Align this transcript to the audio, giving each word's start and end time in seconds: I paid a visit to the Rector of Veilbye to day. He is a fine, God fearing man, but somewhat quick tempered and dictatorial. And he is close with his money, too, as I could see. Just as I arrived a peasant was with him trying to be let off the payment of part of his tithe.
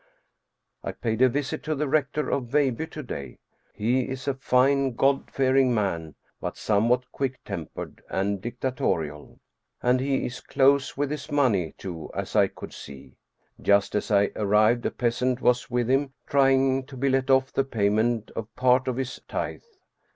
I 0.83 0.93
paid 0.93 1.21
a 1.21 1.29
visit 1.29 1.61
to 1.65 1.75
the 1.75 1.87
Rector 1.87 2.27
of 2.31 2.45
Veilbye 2.47 2.89
to 2.89 3.03
day. 3.03 3.37
He 3.75 4.09
is 4.09 4.27
a 4.27 4.33
fine, 4.33 4.95
God 4.95 5.29
fearing 5.29 5.75
man, 5.75 6.15
but 6.39 6.57
somewhat 6.57 7.11
quick 7.11 7.37
tempered 7.45 8.01
and 8.09 8.41
dictatorial. 8.41 9.37
And 9.79 9.99
he 9.99 10.25
is 10.25 10.41
close 10.41 10.97
with 10.97 11.11
his 11.11 11.29
money, 11.31 11.75
too, 11.77 12.09
as 12.15 12.35
I 12.35 12.47
could 12.47 12.73
see. 12.73 13.13
Just 13.61 13.93
as 13.93 14.09
I 14.09 14.31
arrived 14.35 14.87
a 14.87 14.91
peasant 14.91 15.39
was 15.39 15.69
with 15.69 15.87
him 15.87 16.13
trying 16.25 16.83
to 16.87 16.97
be 16.97 17.07
let 17.07 17.29
off 17.29 17.53
the 17.53 17.63
payment 17.63 18.31
of 18.35 18.47
part 18.55 18.87
of 18.87 18.97
his 18.97 19.19
tithe. 19.27 19.61